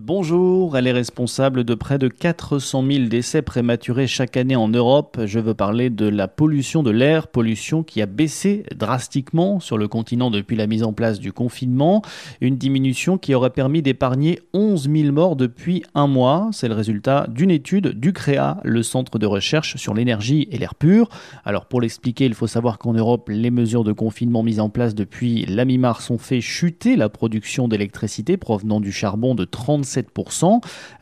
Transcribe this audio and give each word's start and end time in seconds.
Bonjour, 0.00 0.76
elle 0.76 0.88
est 0.88 0.92
responsable 0.92 1.62
de 1.62 1.76
près 1.76 1.98
de 1.98 2.08
400 2.08 2.84
000 2.84 3.04
décès 3.06 3.42
prématurés 3.42 4.08
chaque 4.08 4.36
année 4.36 4.56
en 4.56 4.66
Europe. 4.66 5.20
Je 5.24 5.38
veux 5.38 5.54
parler 5.54 5.88
de 5.88 6.08
la 6.08 6.26
pollution 6.26 6.82
de 6.82 6.90
l'air, 6.90 7.28
pollution 7.28 7.84
qui 7.84 8.02
a 8.02 8.06
baissé 8.06 8.64
drastiquement 8.74 9.60
sur 9.60 9.78
le 9.78 9.86
continent 9.86 10.32
depuis 10.32 10.56
la 10.56 10.66
mise 10.66 10.82
en 10.82 10.92
place 10.92 11.20
du 11.20 11.32
confinement. 11.32 12.02
Une 12.40 12.56
diminution 12.56 13.18
qui 13.18 13.36
aurait 13.36 13.50
permis 13.50 13.82
d'épargner 13.82 14.40
11 14.52 14.90
000 14.90 15.12
morts 15.12 15.36
depuis 15.36 15.84
un 15.94 16.08
mois. 16.08 16.50
C'est 16.50 16.66
le 16.66 16.74
résultat 16.74 17.28
d'une 17.28 17.52
étude 17.52 17.90
du 18.00 18.12
CREA, 18.12 18.58
le 18.64 18.82
centre 18.82 19.20
de 19.20 19.26
recherche 19.26 19.76
sur 19.76 19.94
l'énergie 19.94 20.48
et 20.50 20.58
l'air 20.58 20.74
pur. 20.74 21.08
Alors 21.44 21.66
pour 21.66 21.80
l'expliquer, 21.80 22.24
il 22.24 22.34
faut 22.34 22.48
savoir 22.48 22.78
qu'en 22.78 22.94
Europe, 22.94 23.28
les 23.28 23.52
mesures 23.52 23.84
de 23.84 23.92
confinement 23.92 24.42
mises 24.42 24.58
en 24.58 24.70
place 24.70 24.96
depuis 24.96 25.46
la 25.46 25.64
mi-mars 25.64 26.10
ont 26.10 26.18
fait 26.18 26.40
chuter 26.40 26.96
la 26.96 27.08
production 27.08 27.68
d'électricité 27.68 28.36
provenant 28.36 28.80
du 28.80 28.90
charbon 28.90 29.36
de 29.36 29.44
30 29.44 29.83
7%, 29.84 30.60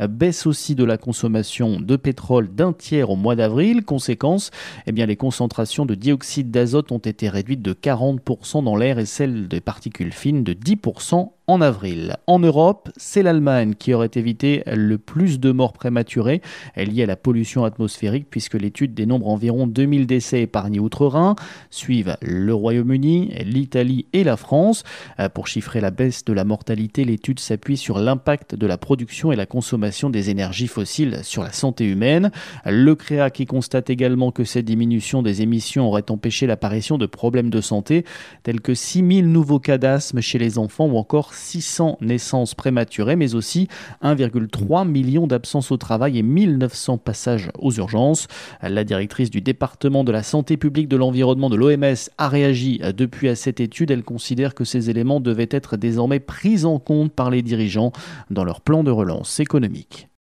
baisse 0.09 0.47
aussi 0.47 0.75
de 0.75 0.85
la 0.85 0.99
consommation 0.99 1.81
de 1.81 1.97
pétrole 1.97 2.55
d'un 2.55 2.73
tiers 2.73 3.11
au 3.11 3.17
mois 3.17 3.37
d'avril. 3.37 3.85
Conséquence, 3.85 4.51
eh 4.87 4.93
les 4.93 5.17
concentrations 5.17 5.87
de 5.87 5.95
dioxyde 5.95 6.51
d'azote 6.51 6.93
ont 6.93 6.99
été 6.99 7.29
réduites 7.29 7.63
de 7.63 7.73
40% 7.73 8.65
dans 8.65 8.77
l'air 8.77 8.99
et 8.99 9.07
celles 9.07 9.49
des 9.49 9.61
particules 9.61 10.13
fines 10.13 10.45
de 10.45 10.53
10% 10.53 11.31
en 11.47 11.61
avril. 11.61 12.17
En 12.27 12.39
Europe, 12.39 12.89
c'est 12.97 13.23
l'Allemagne 13.23 13.75
qui 13.75 13.93
aurait 13.95 14.11
évité 14.15 14.63
le 14.67 14.97
plus 14.99 15.41
de 15.41 15.51
morts 15.51 15.73
prématurées 15.73 16.41
liées 16.77 17.03
à 17.03 17.07
la 17.07 17.17
pollution 17.17 17.65
atmosphérique 17.65 18.27
puisque 18.31 18.55
l'étude 18.55 18.95
dénombre 18.95 19.29
environ 19.29 19.67
2000 19.67 20.07
décès 20.07 20.43
épargnés 20.43 20.79
outre-Rhin. 20.79 21.35
Suivent 21.71 22.17
le 22.23 22.55
Royaume-Uni, 22.55 23.35
l'Italie 23.45 24.07
et 24.13 24.25
la 24.25 24.37
France. 24.37 24.85
Euh, 25.19 25.29
pour 25.29 25.49
chiffrer 25.49 25.81
la 25.81 25.91
baisse 25.91 26.25
de 26.25 26.33
la 26.33 26.45
mortalité, 26.45 27.05
l'étude 27.05 27.41
s'appuie 27.41 27.77
sur 27.77 27.99
l'impact 27.99 28.55
de 28.55 28.67
la 28.67 28.79
production 28.79 29.33
et 29.33 29.37
la 29.37 29.47
consommation 29.47 30.11
des 30.11 30.31
énergies 30.31 30.69
fossiles 30.69 31.21
sur 31.23 31.43
la 31.43 31.53
santé 31.53 31.85
humaine. 31.85 32.31
Le 32.67 32.95
CREA 32.95 33.31
qui 33.31 33.47
constate 33.47 33.91
également 33.91 34.31
que 34.31 34.45
cette 34.45 34.65
diminution 34.65 35.23
des 35.23 35.43
émissions 35.43 35.89
aurait 35.89 36.11
empêché 36.11 36.47
l'apparition 36.47 36.99
de 36.99 37.07
problèmes 37.07 37.51
de 37.51 37.61
santé 37.61 38.05
tels 38.43 38.61
que 38.61 38.75
6000 38.75 39.31
nouveaux 39.31 39.59
cas 39.59 39.79
d'asthme 39.79 40.21
chez 40.21 40.39
les 40.39 40.59
enfants 40.59 40.87
ou 40.87 40.97
encore 40.97 41.32
600 41.35 41.99
naissances 42.01 42.55
prématurées, 42.55 43.17
mais 43.17 43.35
aussi 43.35 43.69
1,3 44.03 44.87
million 44.87 45.27
d'absences 45.27 45.71
au 45.71 45.77
travail 45.77 46.19
et 46.19 46.23
1900 46.23 46.99
passages 46.99 47.51
aux 47.59 47.73
urgences. 47.73 48.27
La 48.63 48.85
directrice 48.85 49.31
du 49.31 49.41
département 49.41 50.05
de 50.05 50.13
la 50.13 50.23
santé 50.23 50.57
publique 50.57 50.89
de 50.89 50.97
l'environnement 50.97 51.51
de 51.51 51.57
l'OMS 51.57 52.11
a 52.19 52.29
réagi 52.29 52.81
depuis 52.97 53.29
à 53.29 53.35
cette 53.35 53.61
étude. 53.61 53.91
Elle 53.91 54.05
considère 54.05 54.55
que 54.55 54.65
ces 54.65 54.91
éléments 54.91 55.21
devaient 55.21 55.49
être 55.51 55.77
désormais 55.77 56.21
pris 56.21 56.65
en 56.65 56.79
compte 56.79 57.13
par 57.13 57.31
les 57.31 57.43
dirigeants 57.43 57.93
dans 58.31 58.45
leur 58.45 58.61
plan 58.61 58.85
de 58.85 58.91
relance 58.91 59.41
économique. 59.41 60.12